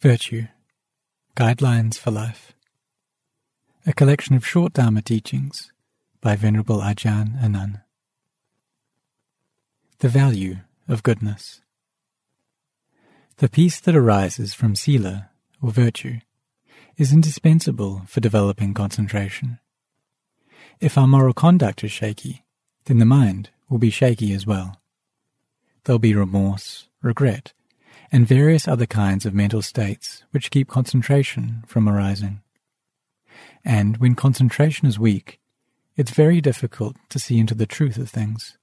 Virtue 0.00 0.46
Guidelines 1.34 1.98
for 1.98 2.12
Life. 2.12 2.52
A 3.84 3.92
collection 3.92 4.36
of 4.36 4.46
short 4.46 4.72
Dharma 4.72 5.02
teachings 5.02 5.72
by 6.20 6.36
Venerable 6.36 6.78
Ajahn 6.78 7.42
Anan. 7.42 7.80
The 9.98 10.08
value 10.08 10.58
of 10.86 11.02
goodness. 11.02 11.62
The 13.38 13.48
peace 13.48 13.80
that 13.80 13.96
arises 13.96 14.54
from 14.54 14.76
sila, 14.76 15.30
or 15.60 15.72
virtue, 15.72 16.20
is 16.96 17.12
indispensable 17.12 18.02
for 18.06 18.20
developing 18.20 18.74
concentration. 18.74 19.58
If 20.78 20.96
our 20.96 21.08
moral 21.08 21.34
conduct 21.34 21.82
is 21.82 21.90
shaky, 21.90 22.44
then 22.84 22.98
the 22.98 23.04
mind 23.04 23.50
will 23.68 23.78
be 23.78 23.90
shaky 23.90 24.32
as 24.32 24.46
well. 24.46 24.80
There'll 25.82 25.98
be 25.98 26.14
remorse, 26.14 26.86
regret, 27.02 27.52
and 28.10 28.26
various 28.26 28.66
other 28.66 28.86
kinds 28.86 29.26
of 29.26 29.34
mental 29.34 29.62
states 29.62 30.24
which 30.30 30.50
keep 30.50 30.68
concentration 30.68 31.62
from 31.66 31.88
arising. 31.88 32.40
And 33.64 33.98
when 33.98 34.14
concentration 34.14 34.88
is 34.88 34.98
weak, 34.98 35.40
it's 35.96 36.10
very 36.10 36.40
difficult 36.40 36.96
to 37.10 37.18
see 37.18 37.38
into 37.38 37.54
the 37.54 37.66
truth 37.66 37.98
of 37.98 38.08
things. 38.08 38.56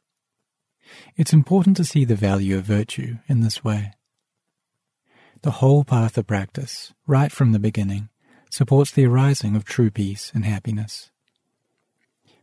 It's 1.16 1.34
important 1.34 1.78
to 1.78 1.84
see 1.84 2.06
the 2.06 2.16
value 2.16 2.58
of 2.58 2.64
virtue 2.64 3.18
in 3.28 3.42
this 3.42 3.64
way. 3.64 3.94
The 5.42 5.52
whole 5.52 5.84
path 5.84 6.18
of 6.18 6.28
practice, 6.28 6.94
right 7.06 7.32
from 7.32 7.52
the 7.52 7.60
beginning, 7.60 8.10
supports 8.50 8.92
the 8.92 9.06
arising 9.06 9.56
of 9.56 9.66
true 9.66 9.92
peace 9.92 10.32
and 10.34 10.46
happiness. 10.46 11.12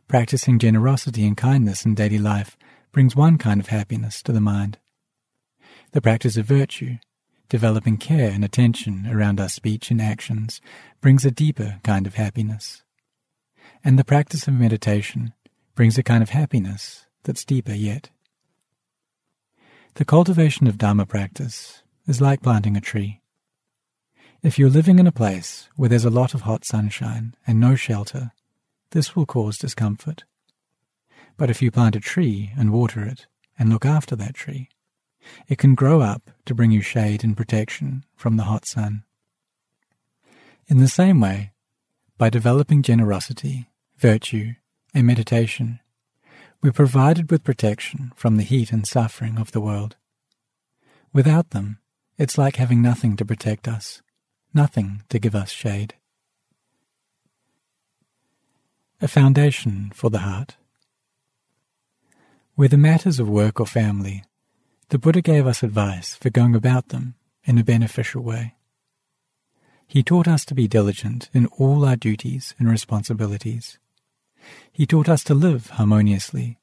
Practicing 0.07 0.59
generosity 0.59 1.25
and 1.25 1.35
kindness 1.35 1.85
in 1.85 1.95
daily 1.95 2.19
life 2.19 2.55
brings 2.91 3.15
one 3.15 3.37
kind 3.37 3.59
of 3.59 3.67
happiness 3.67 4.21
to 4.23 4.31
the 4.31 4.41
mind. 4.41 4.77
The 5.93 6.01
practice 6.01 6.37
of 6.37 6.47
virtue, 6.47 6.97
developing 7.49 7.97
care 7.97 8.31
and 8.31 8.43
attention 8.43 9.05
around 9.05 9.39
our 9.39 9.47
speech 9.47 9.91
and 9.91 10.01
actions, 10.01 10.59
brings 11.01 11.23
a 11.23 11.29
deeper 11.29 11.79
kind 11.83 12.07
of 12.07 12.15
happiness. 12.15 12.81
And 13.83 13.99
the 13.99 14.03
practice 14.03 14.47
of 14.47 14.55
meditation 14.55 15.33
brings 15.75 15.99
a 15.99 16.03
kind 16.03 16.23
of 16.23 16.31
happiness 16.31 17.05
that's 17.21 17.45
deeper 17.45 17.73
yet. 17.73 18.09
The 19.93 20.03
cultivation 20.03 20.65
of 20.65 20.79
Dharma 20.79 21.05
practice 21.05 21.83
is 22.07 22.19
like 22.19 22.41
planting 22.41 22.75
a 22.75 22.81
tree. 22.81 23.21
If 24.41 24.57
you're 24.57 24.71
living 24.71 24.97
in 24.97 25.05
a 25.05 25.11
place 25.11 25.69
where 25.75 25.89
there's 25.89 26.05
a 26.05 26.09
lot 26.09 26.33
of 26.33 26.41
hot 26.41 26.65
sunshine 26.65 27.35
and 27.45 27.59
no 27.59 27.75
shelter, 27.75 28.31
this 28.89 29.15
will 29.15 29.27
cause 29.27 29.59
discomfort. 29.59 30.23
But 31.37 31.51
if 31.51 31.61
you 31.61 31.69
plant 31.69 31.95
a 31.95 31.99
tree 31.99 32.51
and 32.57 32.73
water 32.73 33.03
it 33.03 33.27
and 33.59 33.69
look 33.69 33.85
after 33.85 34.15
that 34.15 34.33
tree, 34.33 34.69
it 35.47 35.57
can 35.57 35.75
grow 35.75 36.01
up 36.01 36.31
to 36.45 36.55
bring 36.55 36.71
you 36.71 36.81
shade 36.81 37.23
and 37.23 37.37
protection 37.37 38.03
from 38.15 38.37
the 38.37 38.43
hot 38.43 38.65
sun. 38.65 39.03
In 40.67 40.77
the 40.77 40.87
same 40.87 41.19
way, 41.19 41.51
by 42.17 42.29
developing 42.29 42.83
generosity, 42.83 43.69
virtue, 43.97 44.53
and 44.93 45.05
meditation, 45.05 45.79
we're 46.61 46.71
provided 46.71 47.29
with 47.29 47.43
protection 47.43 48.13
from 48.15 48.37
the 48.37 48.43
heat 48.43 48.71
and 48.71 48.87
suffering 48.87 49.37
of 49.37 49.51
the 49.51 49.61
world. 49.61 49.97
Without 51.11 51.49
them, 51.49 51.79
it's 52.17 52.37
like 52.37 52.55
having 52.55 52.81
nothing 52.81 53.17
to 53.17 53.25
protect 53.25 53.67
us, 53.67 54.01
nothing 54.53 55.03
to 55.09 55.19
give 55.19 55.35
us 55.35 55.51
shade. 55.51 55.95
A 59.01 59.07
foundation 59.07 59.91
for 59.93 60.09
the 60.09 60.19
heart. 60.19 60.55
Whether 62.55 62.77
matters 62.77 63.19
of 63.19 63.27
work 63.27 63.59
or 63.59 63.65
family 63.65 64.23
the 64.93 64.99
Buddha 64.99 65.23
gave 65.23 65.47
us 65.47 65.63
advice 65.63 66.13
for 66.13 66.29
going 66.29 66.53
about 66.53 66.89
them 66.89 67.15
in 67.45 67.57
a 67.57 67.63
beneficial 67.63 68.21
way. 68.21 68.53
He 69.87 70.03
taught 70.03 70.27
us 70.27 70.45
to 70.45 70.53
be 70.53 70.67
diligent 70.67 71.31
in 71.33 71.47
all 71.47 71.83
our 71.83 71.95
duties 71.95 72.53
and 72.59 72.69
responsibilities. 72.69 73.79
He 74.71 74.85
taught 74.85 75.09
us 75.09 75.23
to 75.23 75.33
live 75.33 75.71
harmoniously, 75.71 76.59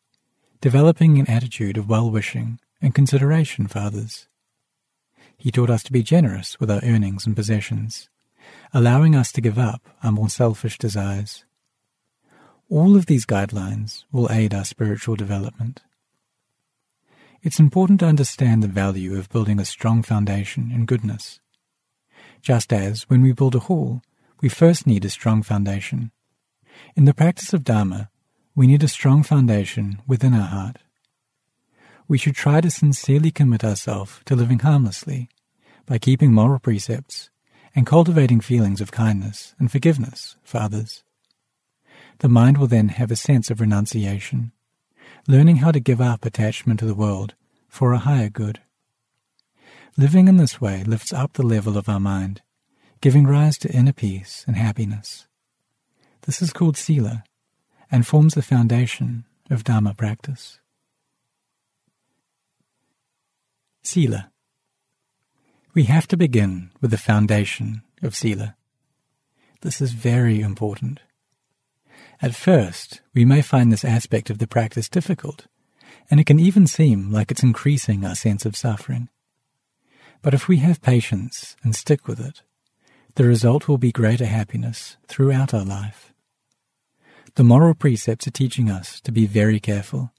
developing 0.61 1.19
an 1.19 1.29
attitude 1.29 1.77
of 1.77 1.89
well-wishing 1.89 2.61
and 2.81 2.95
consideration 2.95 3.67
for 3.67 3.81
others. 3.81 4.29
He 5.37 5.51
taught 5.51 5.69
us 5.69 5.83
to 5.83 5.93
be 5.93 6.05
generous 6.05 6.61
with 6.61 6.71
our 6.71 6.85
earnings 6.85 7.27
and 7.27 7.35
possessions, 7.35 8.11
allowing 8.73 9.17
us 9.17 9.33
to 9.33 9.41
give 9.41 9.59
up 9.59 9.89
our 10.05 10.13
more 10.13 10.31
selfish 10.31 10.79
desires. 10.79 11.45
All 12.69 12.95
of 12.95 13.07
these 13.07 13.27
guidelines 13.27 14.05
will 14.13 14.31
aid 14.31 14.55
our 14.55 14.65
spiritual 14.65 15.17
development. 15.17 15.81
It's 17.43 17.59
important 17.59 18.01
to 18.01 18.07
understand 18.07 18.63
the 18.63 18.69
value 18.69 19.17
of 19.19 19.31
building 19.31 19.59
a 19.59 19.65
strong 19.65 20.03
foundation 20.03 20.71
in 20.71 20.85
goodness. 20.85 21.41
Just 22.43 22.71
as 22.71 23.09
when 23.09 23.23
we 23.23 23.33
build 23.33 23.55
a 23.55 23.61
hall, 23.61 24.03
we 24.43 24.51
first 24.51 24.87
need 24.87 25.07
a 25.07 25.11
strong 25.11 25.43
foundation. 25.43 26.11
In 26.95 27.07
the 27.07 27.15
practice 27.15 27.55
of 27.55 27.65
Dharma, 27.65 28.11
we 28.55 28.67
need 28.67 28.83
a 28.83 28.89
strong 28.89 29.23
foundation 29.23 30.03
within 30.07 30.35
our 30.35 30.49
heart. 30.49 30.77
We 32.07 32.19
should 32.19 32.35
try 32.35 32.61
to 32.61 32.71
sincerely 32.71 33.31
commit 33.31 33.65
ourselves 33.65 34.21
to 34.27 34.37
living 34.37 34.59
harmlessly 34.59 35.31
by 35.87 35.97
keeping 35.97 36.35
moral 36.35 36.59
precepts 36.59 37.31
and 37.75 37.87
cultivating 37.87 38.41
feelings 38.41 38.83
of 38.83 38.93
kindness 38.93 39.55
and 39.59 39.73
forgiveness 39.73 40.37
for 40.43 40.59
others. 40.59 41.05
The 42.19 42.29
mind 42.29 42.59
will 42.59 42.67
then 42.67 42.91
have 42.91 43.11
a 43.11 43.17
sense 43.17 43.49
of 43.49 43.63
renunciation 43.63 44.53
learning 45.27 45.57
how 45.57 45.71
to 45.73 45.81
give 45.81 46.01
up 46.01 46.25
attachment 46.25 46.81
to 46.81 46.87
the 46.87 46.95
world 46.95 47.35
for 47.69 47.93
a 47.93 47.99
higher 47.99 48.29
good. 48.29 48.61
Living 49.97 50.29
in 50.29 50.37
this 50.37 50.61
way 50.61 50.85
lifts 50.85 51.13
up 51.13 51.35
the 51.35 51.43
level 51.43 51.77
of 51.77 51.89
our 51.89 52.01
mind, 52.01 52.43
giving 53.01 53.27
rise 53.27 53.59
to 53.59 53.71
inner 53.73 53.93
peace 53.93 54.45
and 54.47 54.57
happiness. 54.57 55.27
This 56.23 56.43
is 56.43 56.53
called 56.53 56.77
Sila 56.77 57.25
and 57.91 58.07
forms 58.07 58.35
the 58.35 58.43
foundation 58.43 59.25
of 59.51 59.65
Dharma 59.65 59.95
practice. 59.95 60.61
Sila. 63.83 64.31
We 65.75 65.85
have 65.85 66.07
to 66.09 66.17
begin 66.17 66.71
with 66.81 66.91
the 66.91 66.99
foundation 66.99 67.83
of 68.03 68.15
Sila. 68.15 68.55
This 69.63 69.81
is 69.81 69.93
very 69.93 70.41
important. 70.41 71.01
At 72.23 72.35
first, 72.35 73.01
we 73.15 73.25
may 73.25 73.41
find 73.41 73.73
this 73.73 73.85
aspect 73.85 74.29
of 74.29 74.39
the 74.39 74.47
practice 74.47 74.91
difficult, 74.91 75.47
and 76.11 76.21
it 76.21 76.27
can 76.27 76.39
even 76.39 76.67
seem 76.67 77.11
like 77.11 77.31
it's 77.31 77.43
increasing 77.43 78.05
our 78.05 78.15
sense 78.15 78.45
of 78.45 78.57
suffering. 78.57 79.09
But 80.21 80.35
if 80.35 80.47
we 80.47 80.59
have 80.59 80.83
patience 80.83 81.57
and 81.63 81.75
stick 81.75 82.07
with 82.07 82.21
it, 82.21 82.43
the 83.15 83.25
result 83.25 83.69
will 83.69 83.79
be 83.79 83.91
greater 83.91 84.27
happiness 84.27 84.99
throughout 85.07 85.55
our 85.55 85.65
life. 85.65 86.13
The 87.37 87.45
moral 87.45 87.75
precepts 87.75 88.27
are 88.27 88.33
teaching 88.33 88.71
us 88.71 89.01
to 89.01 89.13
be 89.13 89.27
very 89.27 89.59
careful, 89.59 90.13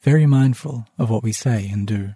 very 0.00 0.26
mindful 0.26 0.86
of 0.98 1.08
what 1.08 1.22
we 1.22 1.32
say 1.32 1.68
and 1.68 1.86
do. 1.86 2.14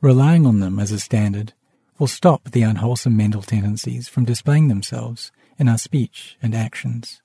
Relying 0.00 0.46
on 0.46 0.60
them 0.60 0.78
as 0.78 0.92
a 0.92 0.98
standard 0.98 1.52
will 1.98 2.06
stop 2.06 2.50
the 2.50 2.62
unwholesome 2.62 3.16
mental 3.16 3.42
tendencies 3.42 4.08
from 4.08 4.24
displaying 4.24 4.68
themselves 4.68 5.30
in 5.58 5.68
our 5.68 5.78
speech 5.78 6.38
and 6.42 6.54
actions. 6.54 7.20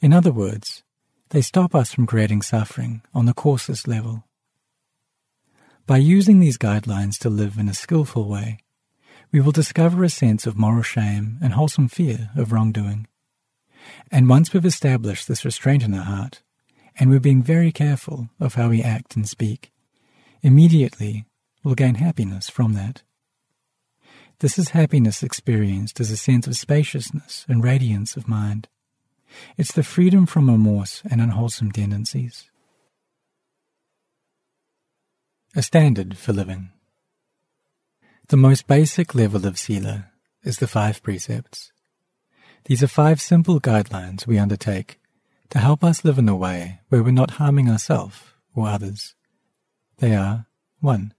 In 0.00 0.12
other 0.12 0.32
words, 0.32 0.82
they 1.30 1.40
stop 1.40 1.74
us 1.74 1.92
from 1.92 2.06
creating 2.06 2.42
suffering 2.42 3.02
on 3.14 3.26
the 3.26 3.34
coarsest 3.34 3.88
level. 3.88 4.24
By 5.86 5.98
using 5.98 6.40
these 6.40 6.58
guidelines 6.58 7.18
to 7.18 7.30
live 7.30 7.58
in 7.58 7.68
a 7.68 7.74
skillful 7.74 8.28
way, 8.28 8.58
we 9.32 9.40
will 9.40 9.52
discover 9.52 10.02
a 10.02 10.08
sense 10.08 10.46
of 10.46 10.56
moral 10.56 10.82
shame 10.82 11.38
and 11.42 11.52
wholesome 11.52 11.88
fear 11.88 12.30
of 12.36 12.52
wrongdoing. 12.52 13.06
And 14.10 14.28
once 14.28 14.52
we've 14.52 14.64
established 14.64 15.28
this 15.28 15.44
restraint 15.44 15.82
in 15.82 15.94
our 15.94 16.04
heart, 16.04 16.42
and 16.98 17.10
we're 17.10 17.20
being 17.20 17.42
very 17.42 17.72
careful 17.72 18.30
of 18.40 18.54
how 18.54 18.68
we 18.68 18.82
act 18.82 19.16
and 19.16 19.28
speak, 19.28 19.72
immediately 20.42 21.26
we'll 21.62 21.74
gain 21.74 21.96
happiness 21.96 22.48
from 22.48 22.72
that. 22.74 23.02
This 24.40 24.58
is 24.58 24.70
happiness 24.70 25.22
experienced 25.22 25.98
as 26.00 26.10
a 26.10 26.16
sense 26.16 26.46
of 26.46 26.56
spaciousness 26.56 27.44
and 27.48 27.64
radiance 27.64 28.16
of 28.16 28.28
mind. 28.28 28.68
It's 29.56 29.72
the 29.72 29.82
freedom 29.82 30.26
from 30.26 30.50
remorse 30.50 31.02
and 31.10 31.20
unwholesome 31.20 31.72
tendencies. 31.72 32.50
A 35.54 35.62
standard 35.62 36.16
for 36.16 36.32
living. 36.32 36.70
The 38.28 38.36
most 38.36 38.66
basic 38.66 39.14
level 39.14 39.46
of 39.46 39.58
Sila 39.58 40.06
is 40.42 40.58
the 40.58 40.66
five 40.66 41.02
precepts. 41.02 41.72
These 42.64 42.82
are 42.82 42.88
five 42.88 43.20
simple 43.20 43.60
guidelines 43.60 44.26
we 44.26 44.38
undertake 44.38 44.98
to 45.50 45.58
help 45.58 45.84
us 45.84 46.04
live 46.04 46.18
in 46.18 46.28
a 46.28 46.36
way 46.36 46.80
where 46.88 47.02
we're 47.02 47.12
not 47.12 47.32
harming 47.32 47.70
ourselves 47.70 48.18
or 48.54 48.68
others. 48.68 49.14
They 49.98 50.14
are 50.14 50.46
1. 50.80 51.14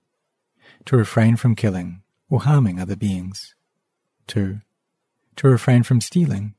To 0.86 0.98
refrain 0.98 1.36
from 1.36 1.56
killing 1.56 2.04
or 2.30 2.42
harming 2.42 2.80
other 2.80 2.96
beings. 2.96 3.56
2. 4.28 4.60
To 5.38 5.48
refrain 5.48 5.84
from 5.84 6.02
stealing 6.02 6.56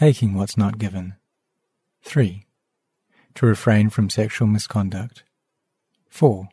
taking 0.00 0.32
what's 0.32 0.56
not 0.56 0.78
given. 0.78 1.14
3. 2.04 2.46
To 3.34 3.44
refrain 3.44 3.90
from 3.90 4.08
sexual 4.08 4.48
misconduct. 4.48 5.24
4. 6.08 6.48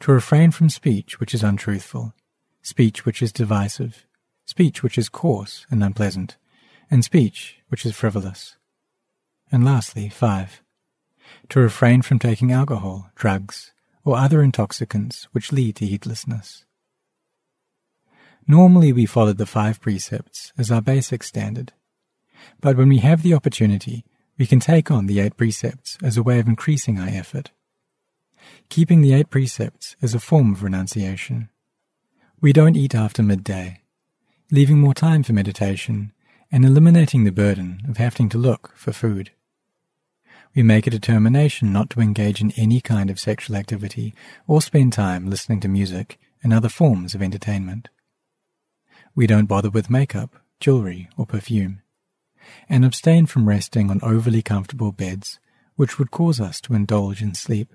To 0.00 0.12
refrain 0.12 0.50
from 0.50 0.70
speech 0.70 1.20
which 1.20 1.34
is 1.34 1.42
untruthful, 1.42 2.14
speech 2.62 3.04
which 3.04 3.20
is 3.20 3.34
divisive, 3.34 4.06
speech 4.46 4.82
which 4.82 4.96
is 4.96 5.10
coarse 5.10 5.66
and 5.70 5.84
unpleasant, 5.84 6.38
and 6.90 7.04
speech 7.04 7.58
which 7.68 7.84
is 7.84 7.94
frivolous. 7.94 8.56
And 9.52 9.62
lastly, 9.62 10.08
5. 10.08 10.62
To 11.50 11.60
refrain 11.60 12.00
from 12.00 12.18
taking 12.18 12.50
alcohol, 12.50 13.10
drugs, 13.14 13.74
or 14.06 14.16
other 14.16 14.42
intoxicants 14.42 15.24
which 15.32 15.52
lead 15.52 15.76
to 15.76 15.86
heedlessness. 15.86 16.64
Normally 18.48 18.90
we 18.90 19.04
followed 19.04 19.36
the 19.36 19.44
five 19.44 19.82
precepts 19.82 20.54
as 20.56 20.70
our 20.70 20.80
basic 20.80 21.22
standard, 21.22 21.74
but 22.60 22.76
when 22.76 22.88
we 22.88 22.98
have 22.98 23.22
the 23.22 23.34
opportunity, 23.34 24.04
we 24.38 24.46
can 24.46 24.60
take 24.60 24.90
on 24.90 25.06
the 25.06 25.20
eight 25.20 25.36
precepts 25.36 25.98
as 26.02 26.16
a 26.16 26.22
way 26.22 26.38
of 26.38 26.48
increasing 26.48 26.98
our 26.98 27.08
effort. 27.08 27.50
Keeping 28.68 29.00
the 29.00 29.12
eight 29.12 29.30
precepts 29.30 29.96
is 30.00 30.14
a 30.14 30.20
form 30.20 30.52
of 30.52 30.62
renunciation. 30.62 31.50
We 32.40 32.52
don't 32.52 32.76
eat 32.76 32.94
after 32.94 33.22
midday, 33.22 33.82
leaving 34.50 34.78
more 34.78 34.94
time 34.94 35.22
for 35.22 35.32
meditation 35.32 36.12
and 36.50 36.64
eliminating 36.64 37.24
the 37.24 37.32
burden 37.32 37.82
of 37.88 37.98
having 37.98 38.28
to 38.30 38.38
look 38.38 38.72
for 38.74 38.92
food. 38.92 39.30
We 40.54 40.62
make 40.62 40.86
a 40.86 40.90
determination 40.90 41.72
not 41.72 41.90
to 41.90 42.00
engage 42.00 42.40
in 42.40 42.52
any 42.56 42.80
kind 42.80 43.08
of 43.08 43.20
sexual 43.20 43.56
activity 43.56 44.14
or 44.46 44.60
spend 44.60 44.92
time 44.92 45.30
listening 45.30 45.60
to 45.60 45.68
music 45.68 46.18
and 46.42 46.52
other 46.52 46.68
forms 46.68 47.14
of 47.14 47.22
entertainment. 47.22 47.88
We 49.14 49.26
don't 49.26 49.46
bother 49.46 49.70
with 49.70 49.90
makeup, 49.90 50.36
jewelry, 50.58 51.08
or 51.16 51.26
perfume, 51.26 51.82
and 52.68 52.84
abstain 52.84 53.26
from 53.26 53.48
resting 53.48 53.90
on 53.90 54.00
overly 54.02 54.42
comfortable 54.42 54.92
beds, 54.92 55.38
which 55.76 55.98
would 55.98 56.10
cause 56.10 56.40
us 56.40 56.60
to 56.60 56.74
indulge 56.74 57.22
in 57.22 57.34
sleep. 57.34 57.74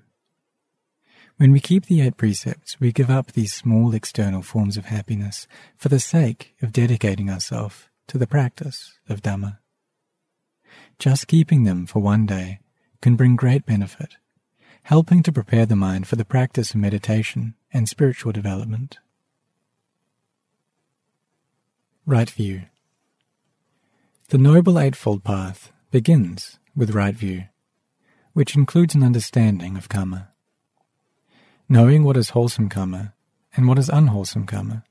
When 1.36 1.52
we 1.52 1.60
keep 1.60 1.86
the 1.86 2.00
eight 2.00 2.16
precepts, 2.16 2.80
we 2.80 2.92
give 2.92 3.10
up 3.10 3.32
these 3.32 3.52
small 3.52 3.94
external 3.94 4.42
forms 4.42 4.76
of 4.76 4.86
happiness 4.86 5.46
for 5.76 5.90
the 5.90 6.00
sake 6.00 6.54
of 6.62 6.72
dedicating 6.72 7.28
ourselves 7.28 7.88
to 8.06 8.16
the 8.16 8.26
practice 8.26 8.98
of 9.08 9.22
Dhamma. 9.22 9.58
Just 10.98 11.26
keeping 11.26 11.64
them 11.64 11.84
for 11.84 12.00
one 12.00 12.24
day 12.24 12.60
can 13.02 13.16
bring 13.16 13.36
great 13.36 13.66
benefit, 13.66 14.16
helping 14.84 15.22
to 15.22 15.32
prepare 15.32 15.66
the 15.66 15.76
mind 15.76 16.06
for 16.06 16.16
the 16.16 16.24
practice 16.24 16.70
of 16.70 16.80
meditation 16.80 17.54
and 17.70 17.88
spiritual 17.88 18.32
development. 18.32 18.98
Right 22.06 22.30
View 22.30 22.62
The 24.28 24.38
Noble 24.38 24.76
Eightfold 24.76 25.22
Path 25.22 25.70
begins 25.92 26.58
with 26.74 26.96
right 26.96 27.14
view, 27.14 27.44
which 28.32 28.56
includes 28.56 28.96
an 28.96 29.04
understanding 29.04 29.76
of 29.76 29.88
karma. 29.88 30.30
Knowing 31.68 32.02
what 32.02 32.16
is 32.16 32.30
wholesome 32.30 32.68
karma 32.68 33.14
and 33.54 33.68
what 33.68 33.78
is 33.78 33.88
unwholesome 33.88 34.44
karma, 34.44 34.82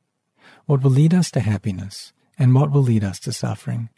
what 0.67 0.81
will 0.81 0.91
lead 0.91 1.13
us 1.13 1.31
to 1.31 1.41
happiness 1.41 2.13
and 2.39 2.55
what 2.55 2.71
will 2.71 2.81
lead 2.81 3.03
us 3.03 3.19
to 3.19 3.33
suffering. 3.33 3.89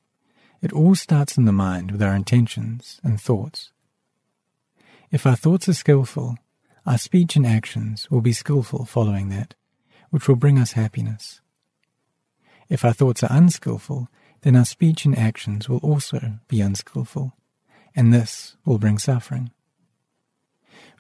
It 0.60 0.74
all 0.74 0.96
starts 0.96 1.38
in 1.38 1.46
the 1.46 1.52
mind 1.52 1.92
with 1.92 2.02
our 2.02 2.16
intentions 2.16 3.00
and 3.04 3.22
thoughts. 3.22 3.72
If 5.12 5.28
our 5.28 5.36
thoughts 5.36 5.70
are 5.70 5.74
skillful, 5.74 6.38
our 6.84 6.98
speech 6.98 7.36
and 7.36 7.46
actions 7.46 8.10
will 8.10 8.22
be 8.22 8.34
skillful 8.34 8.86
following 8.86 9.30
that, 9.30 9.54
which 10.10 10.28
will 10.28 10.36
bring 10.36 10.58
us 10.58 10.72
happiness. 10.72 11.42
If 12.70 12.84
our 12.84 12.94
thoughts 12.94 13.22
are 13.22 13.30
unskillful, 13.30 14.10
then 14.42 14.56
our 14.56 14.66
speech 14.66 15.06
and 15.06 15.18
actions 15.18 15.68
will 15.68 15.80
also 15.80 16.40
be 16.48 16.62
unskillful, 16.62 17.34
and 17.96 18.14
this 18.14 18.56
will 18.66 18.78
bring 18.78 18.98
suffering. 18.98 19.52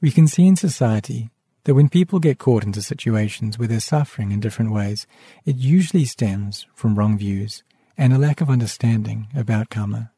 We 0.02 0.12
can 0.12 0.28
see 0.28 0.48
in 0.48 0.56
society 0.56 1.30
that 1.64 1.76
when 1.76 1.90
people 1.90 2.20
get 2.20 2.40
caught 2.40 2.64
into 2.64 2.82
situations 2.82 3.60
where 3.60 3.68
they're 3.68 3.80
suffering 3.80 4.32
in 4.32 4.40
different 4.40 4.72
ways, 4.72 5.06
it 5.46 5.58
usually 5.58 6.06
stems 6.06 6.66
from 6.74 6.96
wrong 6.96 7.18
views 7.18 7.64
and 7.98 8.14
a 8.14 8.18
lack 8.18 8.42
of 8.42 8.50
understanding 8.50 9.28
about 9.36 9.70
karma. 9.70 10.12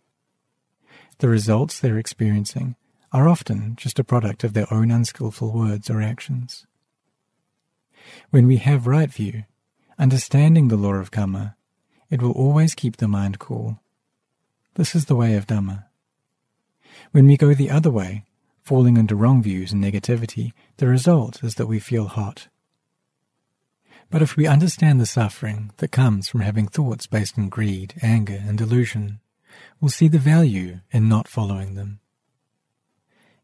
The 1.19 1.29
results 1.29 1.79
they're 1.79 1.97
experiencing 1.97 2.75
are 3.11 3.27
often 3.27 3.75
just 3.77 3.99
a 3.99 4.03
product 4.03 4.43
of 4.43 4.53
their 4.53 4.71
own 4.71 4.91
unskillful 4.91 5.51
words 5.51 5.89
or 5.89 6.01
actions. 6.01 6.65
When 8.29 8.47
we 8.47 8.57
have 8.57 8.87
right 8.87 9.11
view, 9.11 9.43
understanding 9.97 10.67
the 10.67 10.77
law 10.77 10.93
of 10.93 11.11
karma, 11.11 11.55
it 12.09 12.21
will 12.21 12.31
always 12.31 12.75
keep 12.75 12.97
the 12.97 13.07
mind 13.07 13.39
cool. 13.39 13.79
This 14.75 14.95
is 14.95 15.05
the 15.05 15.15
way 15.15 15.35
of 15.35 15.47
Dhamma. 15.47 15.85
When 17.11 17.27
we 17.27 17.37
go 17.37 17.53
the 17.53 17.69
other 17.69 17.91
way, 17.91 18.23
falling 18.61 18.97
into 18.97 19.15
wrong 19.15 19.41
views 19.41 19.71
and 19.71 19.83
negativity, 19.83 20.53
the 20.77 20.87
result 20.87 21.43
is 21.43 21.55
that 21.55 21.67
we 21.67 21.79
feel 21.79 22.07
hot. 22.07 22.47
But 24.09 24.21
if 24.21 24.35
we 24.35 24.47
understand 24.47 24.99
the 24.99 25.05
suffering 25.05 25.71
that 25.77 25.91
comes 25.91 26.27
from 26.27 26.41
having 26.41 26.67
thoughts 26.67 27.05
based 27.05 27.37
on 27.37 27.49
greed, 27.49 27.93
anger, 28.01 28.41
and 28.45 28.57
delusion, 28.57 29.19
we'll 29.79 29.89
see 29.89 30.07
the 30.07 30.17
value 30.17 30.79
in 30.91 31.07
not 31.07 31.27
following 31.27 31.75
them. 31.75 31.99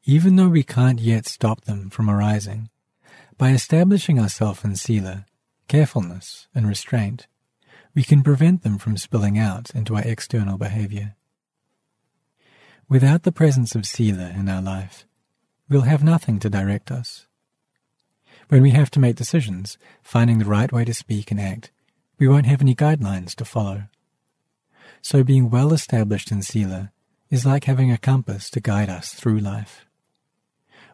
Even 0.05 0.35
though 0.35 0.49
we 0.49 0.63
can't 0.63 0.99
yet 0.99 1.27
stop 1.27 1.61
them 1.61 1.89
from 1.89 2.09
arising, 2.09 2.69
by 3.37 3.49
establishing 3.49 4.19
ourselves 4.19 4.63
in 4.63 4.75
sila, 4.75 5.25
carefulness, 5.67 6.47
and 6.55 6.67
restraint, 6.67 7.27
we 7.95 8.03
can 8.03 8.21
prevent 8.21 8.61
them 8.61 8.77
from 8.77 8.97
spilling 8.97 9.39
out 9.39 9.69
into 9.73 9.95
our 9.95 10.01
external 10.01 10.57
behavior. 10.57 11.15
Without 12.89 13.23
the 13.23 13.31
presence 13.31 13.73
of 13.73 13.85
sila 13.85 14.29
in 14.29 14.49
our 14.49 14.61
life, 14.61 15.05
we'll 15.69 15.81
have 15.81 16.03
nothing 16.03 16.37
to 16.39 16.49
direct 16.49 16.91
us. 16.91 17.25
When 18.49 18.61
we 18.61 18.71
have 18.71 18.91
to 18.91 18.99
make 18.99 19.15
decisions, 19.15 19.77
finding 20.03 20.37
the 20.37 20.45
right 20.45 20.71
way 20.71 20.83
to 20.85 20.93
speak 20.93 21.31
and 21.31 21.39
act, 21.39 21.71
we 22.19 22.27
won't 22.27 22.45
have 22.45 22.61
any 22.61 22.75
guidelines 22.75 23.33
to 23.35 23.45
follow. 23.45 23.83
So 25.01 25.23
being 25.23 25.49
well 25.49 25.73
established 25.73 26.31
in 26.31 26.41
Sila 26.41 26.91
is 27.31 27.45
like 27.45 27.63
having 27.63 27.91
a 27.91 27.97
compass 27.97 28.49
to 28.51 28.59
guide 28.59 28.89
us 28.89 29.13
through 29.13 29.39
life. 29.39 29.85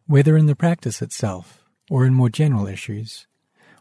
Whether 0.05 0.37
in 0.37 0.45
the 0.45 0.55
practice 0.55 1.01
itself 1.01 1.63
or 1.89 2.05
in 2.05 2.13
more 2.13 2.29
general 2.29 2.67
issues, 2.67 3.27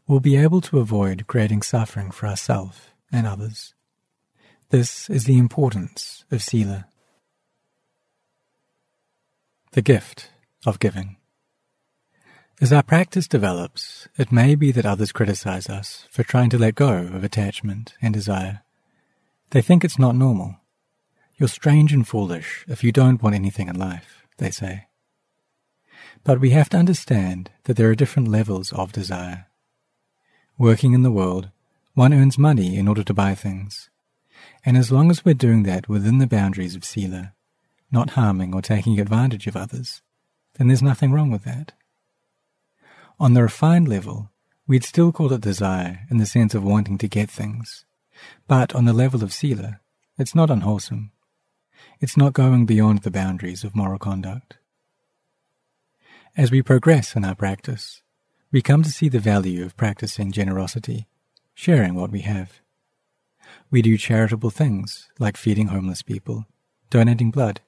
we'll 0.07 0.21
be 0.21 0.37
able 0.37 0.61
to 0.63 0.81
avoid 0.81 1.27
creating 1.29 1.63
suffering 1.63 2.11
for 2.11 2.27
ourselves 2.27 2.90
and 3.13 3.27
others. 3.27 3.75
This 4.71 5.11
is 5.11 5.25
the 5.25 5.39
importance 5.39 6.25
of 6.31 6.43
Sila. 6.43 6.87
The 9.73 9.83
gift 9.83 10.31
of 10.65 10.79
giving. 10.79 11.17
As 12.61 12.73
our 12.73 12.83
practice 12.83 13.27
develops, 13.27 14.07
it 14.19 14.31
may 14.31 14.55
be 14.55 14.71
that 14.73 14.85
others 14.85 15.13
criticize 15.13 15.69
us 15.69 16.07
for 16.11 16.23
trying 16.23 16.51
to 16.51 16.59
let 16.59 16.75
go 16.75 16.93
of 16.93 17.25
attachment 17.25 17.95
and 18.03 18.13
desire. 18.13 18.63
They 19.51 19.63
think 19.63 19.83
it's 19.83 19.99
not 19.99 20.15
normal. 20.15 20.57
You're 21.37 21.49
strange 21.49 21.93
and 21.93 22.07
foolish 22.07 22.67
if 22.69 22.85
you 22.85 22.93
don't 22.93 23.23
want 23.23 23.35
anything 23.35 23.69
in 23.69 23.79
life, 23.79 24.27
they 24.37 24.51
say. 24.51 24.89
But 26.23 26.39
we 26.39 26.51
have 26.51 26.69
to 26.71 26.77
understand 26.77 27.51
that 27.65 27.77
there 27.77 27.89
are 27.89 27.95
different 27.95 28.29
levels 28.29 28.73
of 28.73 28.93
desire. 28.93 29.47
Working 30.59 30.93
in 30.93 31.03
the 31.03 31.11
world, 31.11 31.51
one 31.95 32.15
earns 32.15 32.39
money 32.39 32.77
in 32.77 32.89
order 32.89 33.03
to 33.03 33.15
buy 33.15 33.35
things. 33.35 33.91
And 34.65 34.77
as 34.77 34.93
long 34.93 35.11
as 35.11 35.25
we're 35.25 35.35
doing 35.35 35.63
that 35.65 35.89
within 35.89 36.19
the 36.19 36.27
boundaries 36.27 36.75
of 36.77 36.85
Sila, 36.85 37.33
not 37.91 38.11
harming 38.11 38.55
or 38.55 38.63
taking 38.63 39.01
advantage 39.01 39.47
of 39.47 39.57
others, 39.57 40.03
then 40.55 40.69
there's 40.69 40.83
nothing 40.83 41.13
wrong 41.13 41.31
with 41.31 41.45
that. 41.45 41.73
On 43.19 43.35
the 43.35 43.43
refined 43.43 43.89
level, 43.89 44.31
we'd 44.67 44.85
still 44.85 45.13
call 45.13 45.33
it 45.33 45.41
desire 45.41 46.07
in 46.11 46.19
the 46.19 46.27
sense 46.27 46.55
of 46.55 46.63
wanting 46.63 46.99
to 46.99 47.09
get 47.09 47.31
things. 47.31 47.85
But 48.47 48.75
on 48.75 48.85
the 48.85 48.93
level 48.93 49.23
of 49.23 49.33
Sila, 49.33 49.81
it's 50.19 50.35
not 50.35 50.51
unwholesome. 50.51 51.13
It's 52.01 52.17
not 52.17 52.33
going 52.33 52.67
beyond 52.67 53.01
the 53.01 53.11
boundaries 53.11 53.65
of 53.65 53.75
moral 53.75 53.99
conduct. 53.99 54.57
As 56.37 56.51
we 56.51 56.63
progress 56.63 57.17
in 57.17 57.25
our 57.25 57.35
practice, 57.35 58.03
we 58.53 58.63
come 58.63 58.83
to 58.83 58.91
see 58.91 59.09
the 59.09 59.19
value 59.19 59.65
of 59.65 59.77
practicing 59.77 60.33
generosity, 60.33 61.07
sharing 61.61 61.95
what 61.95 62.11
we 62.11 62.21
have. 62.21 62.63
We 63.71 63.83
do 63.83 63.99
charitable 63.99 64.49
things 64.49 65.11
like 65.19 65.37
feeding 65.37 65.67
homeless 65.67 66.01
people, 66.01 66.47
donating 66.89 67.31
blood, 67.31 67.61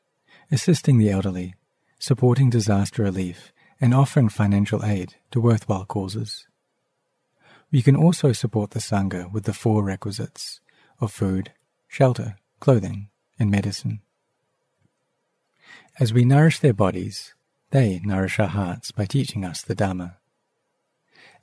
assisting 0.50 0.96
the 0.96 1.10
elderly, 1.10 1.56
supporting 1.98 2.48
disaster 2.48 3.02
relief, 3.02 3.52
and 3.82 3.92
offering 3.92 4.30
financial 4.30 4.82
aid 4.82 5.16
to 5.30 5.42
worthwhile 5.42 5.84
causes. 5.84 6.46
We 7.70 7.82
can 7.82 7.94
also 7.94 8.32
support 8.32 8.70
the 8.70 8.78
Sangha 8.78 9.30
with 9.30 9.44
the 9.44 9.52
four 9.52 9.84
requisites 9.84 10.62
of 10.98 11.12
food, 11.12 11.52
shelter, 11.86 12.36
clothing, 12.60 13.10
and 13.38 13.50
medicine. 13.50 14.00
As 16.00 16.14
we 16.14 16.24
nourish 16.24 16.60
their 16.60 16.72
bodies, 16.72 17.34
they 17.72 18.00
nourish 18.02 18.38
our 18.38 18.46
hearts 18.46 18.90
by 18.90 19.04
teaching 19.04 19.44
us 19.44 19.60
the 19.60 19.76
Dhamma. 19.76 20.14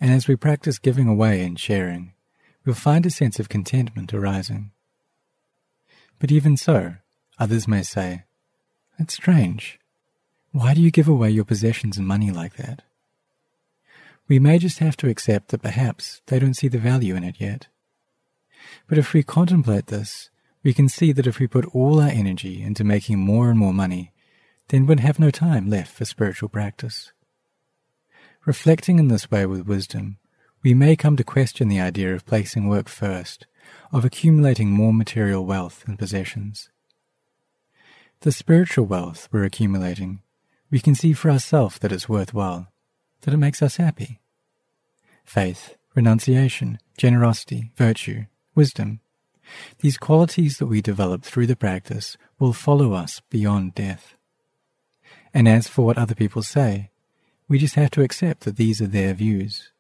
And 0.02 0.10
as 0.10 0.28
we 0.28 0.36
practice 0.36 0.80
giving 0.80 1.08
away 1.08 1.44
and 1.44 1.60
sharing, 1.60 2.16
we'll 2.66 2.76
find 2.76 3.06
a 3.06 3.10
sense 3.10 3.40
of 3.40 3.50
contentment 3.50 4.14
arising. 4.14 4.72
But 6.20 6.32
even 6.32 6.58
so, 6.58 6.96
others 7.38 7.68
may 7.68 7.84
say, 7.84 8.24
It's 8.98 9.14
strange. 9.14 9.80
Why 10.52 10.74
do 10.74 10.82
you 10.82 10.92
give 10.92 11.08
away 11.08 11.30
your 11.30 11.46
possessions 11.46 11.98
and 11.98 12.08
money 12.08 12.32
like 12.32 12.56
that? 12.56 12.82
We 14.28 14.40
may 14.40 14.60
just 14.60 14.80
have 14.80 14.98
to 14.98 15.10
accept 15.10 15.50
that 15.50 15.62
perhaps 15.62 16.22
they 16.28 16.40
don't 16.40 16.56
see 16.56 16.68
the 16.68 16.78
value 16.78 17.16
in 17.16 17.24
it 17.24 17.36
yet. 17.40 17.68
But 18.88 18.98
if 18.98 19.14
we 19.14 19.24
contemplate 19.24 19.88
this, 19.88 20.30
we 20.64 20.74
can 20.74 20.90
see 20.90 21.12
that 21.14 21.28
if 21.28 21.40
we 21.40 21.48
put 21.48 21.74
all 21.74 22.02
our 22.02 22.10
energy 22.10 22.62
into 22.62 22.84
making 22.84 23.20
more 23.20 23.50
and 23.50 23.58
more 23.58 23.74
money, 23.74 24.12
then 24.68 24.86
we'd 24.86 25.00
have 25.00 25.20
no 25.20 25.32
time 25.32 25.70
left 25.70 25.92
for 25.92 26.06
spiritual 26.06 26.50
practice. 26.50 27.12
Reflecting 28.46 29.00
in 29.00 29.08
this 29.08 29.32
way 29.32 29.46
with 29.46 29.68
wisdom, 29.68 30.18
we 30.64 30.74
may 30.74 30.96
come 30.96 31.16
to 31.16 31.24
question 31.24 31.68
the 31.68 31.80
idea 31.80 32.14
of 32.14 32.26
placing 32.26 32.68
work 32.68 32.90
first, 32.90 33.46
of 33.92 34.04
accumulating 34.04 34.70
more 34.70 34.94
material 34.94 35.46
wealth 35.46 35.84
and 35.88 35.98
possessions. 35.98 36.70
The 38.22 38.32
spiritual 38.32 38.86
wealth 38.86 39.30
we're 39.32 39.46
accumulating, 39.46 40.22
we 40.70 40.80
can 40.80 40.96
see 40.96 41.14
for 41.14 41.32
ourselves 41.32 41.80
that 41.80 41.92
it's 41.92 42.10
worthwhile, 42.10 42.68
that 43.22 43.34
it 43.34 43.38
makes 43.38 43.62
us 43.62 43.78
happy. 43.78 44.20
Faith, 45.24 45.78
renunciation, 45.96 46.80
generosity, 46.98 47.72
virtue, 47.76 48.26
wisdom, 48.56 49.00
these 49.80 49.98
qualities 49.98 50.58
that 50.58 50.68
we 50.68 50.82
develop 50.82 51.24
through 51.24 51.48
the 51.48 51.56
practice 51.56 52.18
will 52.38 52.54
follow 52.54 52.94
us 52.94 53.22
beyond 53.30 53.76
death. 53.76 54.16
And 55.34 55.48
as 55.48 55.68
for 55.68 55.86
what 55.86 55.98
other 55.98 56.16
people 56.16 56.44
say, 56.44 56.92
we 57.48 57.58
just 57.58 57.76
have 57.76 57.92
to 57.92 58.04
accept 58.04 58.42
that 58.42 58.58
these 58.58 58.82
are 58.82 58.88
their 58.88 59.14
views. 59.14 59.72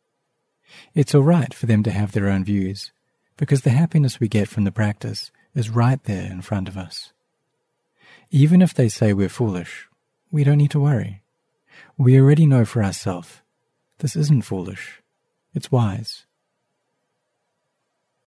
It's 0.93 1.15
all 1.15 1.23
right 1.23 1.53
for 1.53 1.65
them 1.65 1.83
to 1.83 1.91
have 1.91 2.11
their 2.11 2.27
own 2.27 2.43
views, 2.43 2.91
because 3.37 3.61
the 3.61 3.69
happiness 3.71 4.19
we 4.19 4.27
get 4.27 4.47
from 4.47 4.63
the 4.63 4.71
practice 4.71 5.31
is 5.55 5.69
right 5.69 6.03
there 6.03 6.31
in 6.31 6.41
front 6.41 6.67
of 6.67 6.77
us. 6.77 7.13
Even 8.31 8.61
if 8.61 8.73
they 8.73 8.89
say 8.89 9.13
we're 9.13 9.29
foolish, 9.29 9.87
we 10.31 10.43
don't 10.43 10.57
need 10.57 10.71
to 10.71 10.79
worry. 10.79 11.21
We 11.97 12.19
already 12.19 12.45
know 12.45 12.65
for 12.65 12.83
ourselves 12.83 13.41
this 13.99 14.15
isn't 14.15 14.45
foolish, 14.45 15.01
it's 15.53 15.71
wise. 15.71 16.25